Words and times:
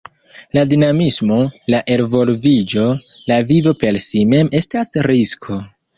La 0.57 0.61
dinamismo, 0.69 1.37
la 1.73 1.81
elvolviĝo, 1.95 2.85
la 3.33 3.37
vivo 3.53 3.75
per 3.85 4.01
si 4.07 4.27
mem 4.33 4.51
estas 4.61 4.93
risko. 5.13 5.61